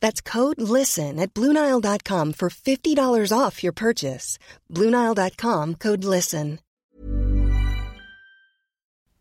[0.00, 4.38] That's code LISTEN at Bluenile.com for $50 off your purchase.
[4.70, 6.58] Bluenile.com code LISTEN.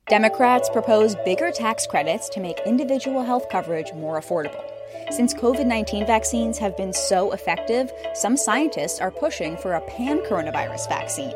[0.09, 4.63] Democrats propose bigger tax credits to make individual health coverage more affordable.
[5.11, 10.17] Since COVID 19 vaccines have been so effective, some scientists are pushing for a pan
[10.19, 11.33] coronavirus vaccine.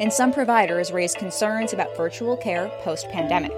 [0.00, 3.52] And some providers raise concerns about virtual care post pandemic.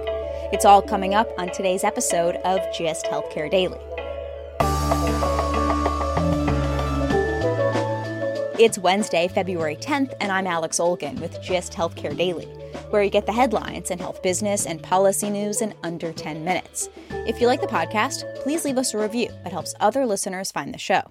[0.52, 3.80] It's all coming up on today's episode of GIST Healthcare Daily.
[8.62, 12.44] It's Wednesday, February 10th, and I'm Alex Olgin with GIST Healthcare Daily,
[12.90, 16.88] where you get the headlines and health business and policy news in under 10 minutes.
[17.26, 19.30] If you like the podcast, please leave us a review.
[19.44, 21.10] It helps other listeners find the show.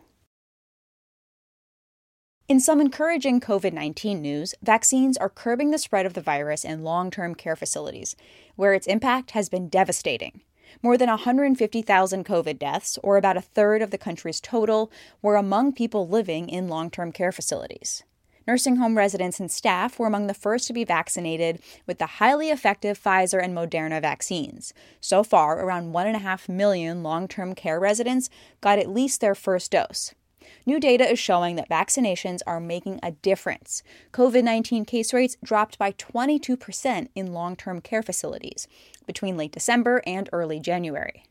[2.48, 6.86] In some encouraging COVID 19 news, vaccines are curbing the spread of the virus in
[6.86, 8.16] long term care facilities,
[8.56, 10.40] where its impact has been devastating.
[10.82, 14.92] More than 150,000 COVID deaths, or about a third of the country's total,
[15.22, 18.04] were among people living in long term care facilities.
[18.48, 22.50] Nursing home residents and staff were among the first to be vaccinated with the highly
[22.50, 24.74] effective Pfizer and Moderna vaccines.
[25.00, 28.30] So far, around 1.5 million long term care residents
[28.60, 30.14] got at least their first dose.
[30.66, 33.82] New data is showing that vaccinations are making a difference.
[34.14, 38.68] COVID 19 case rates dropped by 22% in long term care facilities
[39.08, 41.24] between late December and early January.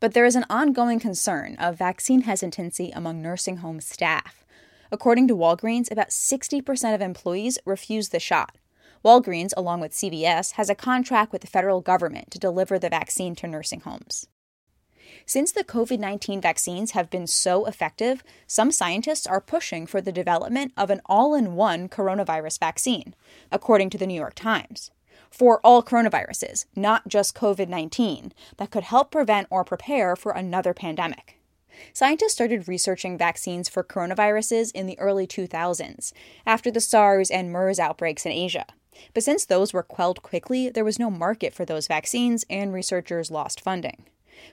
[0.00, 4.44] But there is an ongoing concern of vaccine hesitancy among nursing home staff.
[4.90, 8.56] According to Walgreens, about 60% of employees refuse the shot.
[9.04, 13.34] Walgreens, along with CVS, has a contract with the federal government to deliver the vaccine
[13.36, 14.26] to nursing homes.
[15.26, 20.12] Since the COVID 19 vaccines have been so effective, some scientists are pushing for the
[20.12, 23.14] development of an all in one coronavirus vaccine,
[23.50, 24.90] according to the New York Times.
[25.30, 30.74] For all coronaviruses, not just COVID 19, that could help prevent or prepare for another
[30.74, 31.38] pandemic.
[31.92, 36.12] Scientists started researching vaccines for coronaviruses in the early 2000s,
[36.46, 38.66] after the SARS and MERS outbreaks in Asia.
[39.14, 43.30] But since those were quelled quickly, there was no market for those vaccines, and researchers
[43.30, 44.04] lost funding.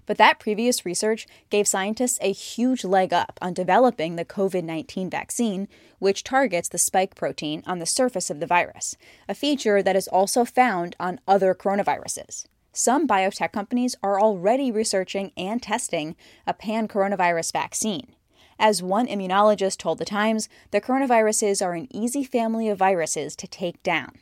[0.06, 5.10] But that previous research gave scientists a huge leg up on developing the COVID 19
[5.10, 5.68] vaccine,
[6.00, 8.96] which targets the spike protein on the surface of the virus,
[9.28, 12.46] a feature that is also found on other coronaviruses.
[12.72, 18.16] Some biotech companies are already researching and testing a pan coronavirus vaccine.
[18.60, 23.48] As one immunologist told The Times, the coronaviruses are an easy family of viruses to
[23.48, 24.20] take down.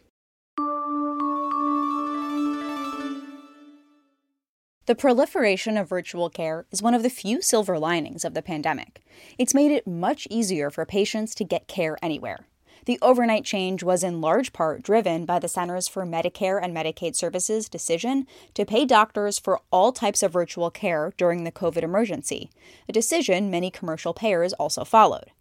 [4.88, 9.04] The proliferation of virtual care is one of the few silver linings of the pandemic.
[9.38, 12.48] It's made it much easier for patients to get care anywhere.
[12.86, 17.18] The overnight change was in large part driven by the Centers for Medicare and Medicaid
[17.18, 22.50] Services decision to pay doctors for all types of virtual care during the COVID emergency,
[22.88, 25.32] a decision many commercial payers also followed.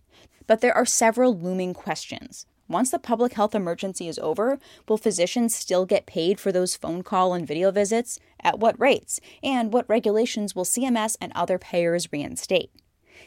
[0.48, 2.46] But there are several looming questions.
[2.68, 4.58] Once the public health emergency is over,
[4.88, 8.18] will physicians still get paid for those phone call and video visits?
[8.42, 9.20] At what rates?
[9.42, 12.70] And what regulations will CMS and other payers reinstate?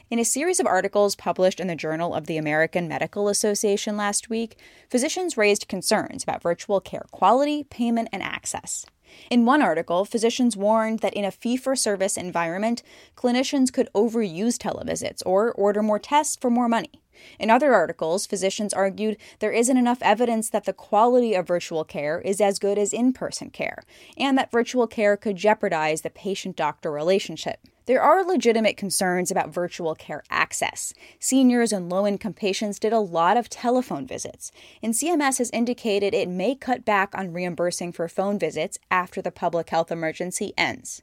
[0.09, 4.29] In a series of articles published in the Journal of the American Medical Association last
[4.29, 4.57] week,
[4.89, 8.85] physicians raised concerns about virtual care quality, payment, and access.
[9.29, 12.83] In one article, physicians warned that in a fee for service environment,
[13.15, 17.01] clinicians could overuse televisits or order more tests for more money.
[17.37, 22.21] In other articles, physicians argued there isn't enough evidence that the quality of virtual care
[22.21, 23.83] is as good as in person care,
[24.17, 27.59] and that virtual care could jeopardize the patient doctor relationship.
[27.89, 30.93] There are legitimate concerns about virtual care access.
[31.17, 34.51] Seniors and low income patients did a lot of telephone visits,
[34.83, 39.31] and CMS has indicated it may cut back on reimbursing for phone visits after the
[39.31, 41.01] public health emergency ends.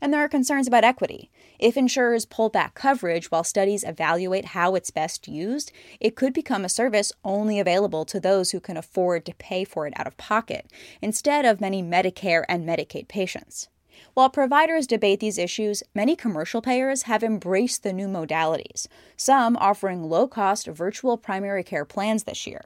[0.00, 1.28] And there are concerns about equity.
[1.58, 6.64] If insurers pull back coverage while studies evaluate how it's best used, it could become
[6.64, 10.16] a service only available to those who can afford to pay for it out of
[10.16, 10.70] pocket,
[11.02, 13.66] instead of many Medicare and Medicaid patients.
[14.14, 18.86] While providers debate these issues, many commercial payers have embraced the new modalities,
[19.16, 22.62] some offering low cost virtual primary care plans this year.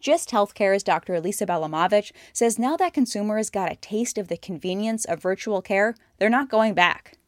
[0.00, 1.20] Gist Healthcare's Dr.
[1.20, 5.94] Lisa Bielamowicz says now that consumers got a taste of the convenience of virtual care,
[6.18, 7.18] they're not going back.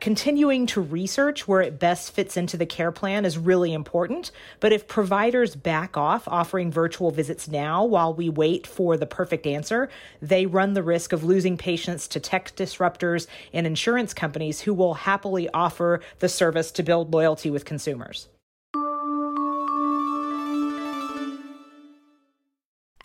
[0.00, 4.30] Continuing to research where it best fits into the care plan is really important.
[4.60, 9.46] But if providers back off offering virtual visits now while we wait for the perfect
[9.46, 9.88] answer,
[10.20, 14.92] they run the risk of losing patients to tech disruptors and insurance companies who will
[14.92, 18.28] happily offer the service to build loyalty with consumers.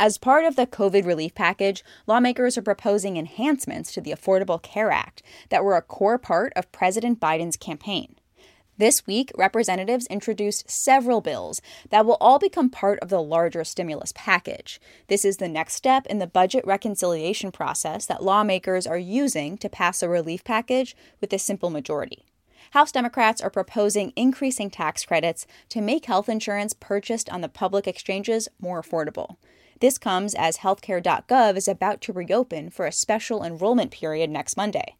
[0.01, 4.91] As part of the COVID relief package, lawmakers are proposing enhancements to the Affordable Care
[4.91, 8.15] Act that were a core part of President Biden's campaign.
[8.77, 14.13] This week, representatives introduced several bills that will all become part of the larger stimulus
[14.15, 14.79] package.
[15.09, 19.67] This is the next step in the budget reconciliation process that lawmakers are using to
[19.67, 22.23] pass a relief package with a simple majority.
[22.71, 27.85] House Democrats are proposing increasing tax credits to make health insurance purchased on the public
[27.85, 29.35] exchanges more affordable.
[29.79, 34.95] This comes as healthcare.gov is about to reopen for a special enrollment period next Monday.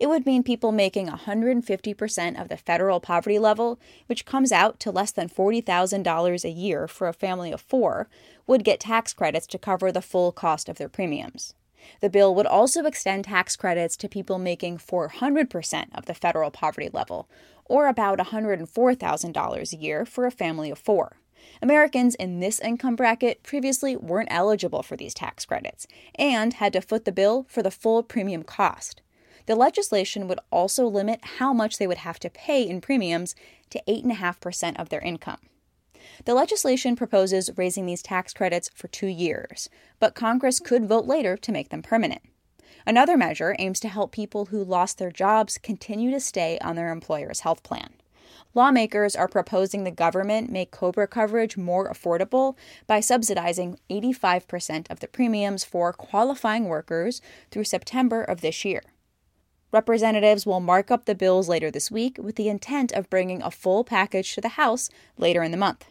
[0.00, 4.90] It would mean people making 150% of the federal poverty level, which comes out to
[4.90, 8.08] less than $40,000 a year for a family of four,
[8.46, 11.54] would get tax credits to cover the full cost of their premiums.
[12.00, 16.90] The bill would also extend tax credits to people making 400% of the federal poverty
[16.92, 17.28] level,
[17.64, 21.18] or about $104,000 a year for a family of four.
[21.62, 25.86] Americans in this income bracket previously weren't eligible for these tax credits
[26.16, 29.02] and had to foot the bill for the full premium cost.
[29.46, 33.34] The legislation would also limit how much they would have to pay in premiums
[33.70, 35.38] to 8.5% of their income.
[36.24, 39.68] The legislation proposes raising these tax credits for two years,
[39.98, 42.22] but Congress could vote later to make them permanent.
[42.86, 46.92] Another measure aims to help people who lost their jobs continue to stay on their
[46.92, 47.94] employer's health plan.
[48.56, 52.56] Lawmakers are proposing the government make COBRA coverage more affordable
[52.86, 57.20] by subsidizing 85% of the premiums for qualifying workers
[57.50, 58.80] through September of this year.
[59.72, 63.50] Representatives will mark up the bills later this week with the intent of bringing a
[63.50, 64.88] full package to the House
[65.18, 65.84] later in the month.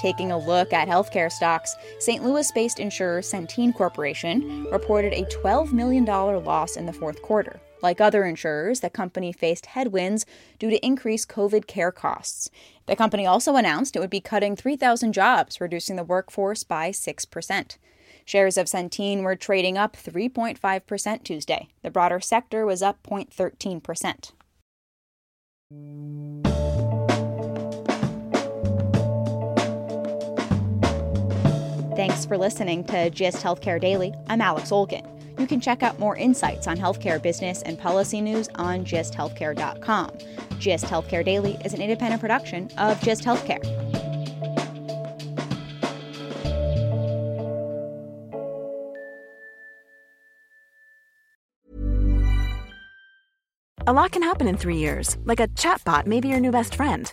[0.00, 2.24] Taking a look at healthcare stocks, St.
[2.24, 7.60] Louis based insurer Centene Corporation reported a $12 million loss in the fourth quarter.
[7.82, 10.24] Like other insurers, the company faced headwinds
[10.58, 12.50] due to increased COVID care costs.
[12.86, 17.76] The company also announced it would be cutting 3,000 jobs, reducing the workforce by 6%.
[18.24, 21.68] Shares of Centene were trading up 3.5% Tuesday.
[21.82, 24.32] The broader sector was up 0.13%.
[31.96, 34.12] Thanks for listening to Gist Healthcare Daily.
[34.28, 35.13] I'm Alex Olgin.
[35.38, 40.10] You can check out more insights on healthcare business and policy news on gisthealthcare.com.
[40.58, 43.62] Gist Healthcare Daily is an independent production of Gist Healthcare.
[53.86, 56.74] A lot can happen in three years, like a chatbot may be your new best
[56.74, 57.12] friend